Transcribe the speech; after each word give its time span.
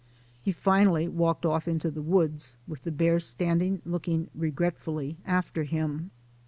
He 0.41 0.51
finally 0.51 1.07
walked 1.07 1.45
off 1.45 1.67
into 1.67 1.91
the 1.91 2.01
woods, 2.01 2.55
with 2.67 2.81
the 2.81 2.91
bear 2.91 3.19
standing 3.19 3.83
looking 3.85 4.31
regretfully 4.33 5.17
after 5.27 5.61
him. 5.63 6.09